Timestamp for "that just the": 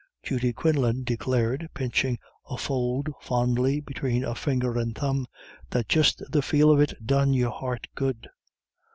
5.69-6.41